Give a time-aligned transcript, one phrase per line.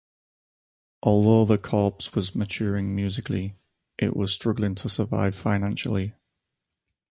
[1.03, 3.59] Although the corps was maturing musically,
[3.99, 6.15] it was struggling to survive financially.